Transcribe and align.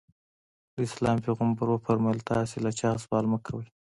د 0.73 0.75
اسلام 0.87 1.17
پیغمبر 1.25 1.67
وفرمایل 1.69 2.19
تاسې 2.31 2.57
له 2.65 2.71
چا 2.79 2.89
سوال 3.03 3.25
مه 3.31 3.39
کوئ. 3.45 3.67